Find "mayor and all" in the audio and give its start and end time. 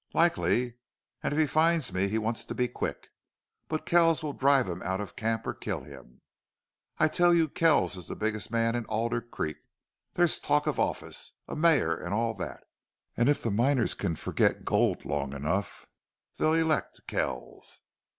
11.55-12.33